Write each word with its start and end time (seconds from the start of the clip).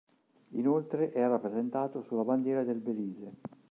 Inoltre 0.53 1.11
è 1.11 1.19
rappresentato 1.27 2.01
sulla 2.01 2.23
bandiera 2.23 2.63
del 2.63 2.79
Belize. 2.79 3.31